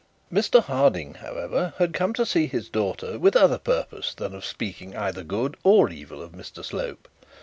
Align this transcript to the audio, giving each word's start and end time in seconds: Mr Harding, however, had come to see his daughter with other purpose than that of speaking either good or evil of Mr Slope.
Mr 0.33 0.63
Harding, 0.63 1.13
however, 1.19 1.73
had 1.77 1.93
come 1.93 2.11
to 2.13 2.25
see 2.25 2.47
his 2.47 2.69
daughter 2.69 3.19
with 3.19 3.35
other 3.35 3.59
purpose 3.59 4.15
than 4.15 4.31
that 4.31 4.37
of 4.39 4.43
speaking 4.45 4.95
either 4.97 5.21
good 5.21 5.55
or 5.63 5.91
evil 5.91 6.23
of 6.23 6.31
Mr 6.31 6.65
Slope. 6.65 7.07